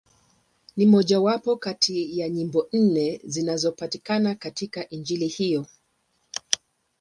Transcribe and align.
Ni 0.77 0.85
mmojawapo 0.85 1.55
kati 1.57 2.19
ya 2.19 2.29
nyimbo 2.29 2.67
nne 2.73 3.21
zinazopatikana 3.23 4.35
katika 4.35 4.89
Injili 4.89 5.27
hiyo. 5.27 5.65